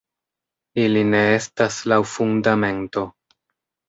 Ili 0.83 1.03
ne 1.09 1.19
estas 1.33 1.77
laŭ 1.91 1.99
Fundamento. 2.13 3.05